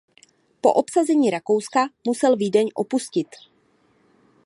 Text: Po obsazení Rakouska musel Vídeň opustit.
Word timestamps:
Po 0.61 0.73
obsazení 0.73 1.29
Rakouska 1.29 1.89
musel 2.07 2.35
Vídeň 2.35 2.69
opustit. 2.75 3.27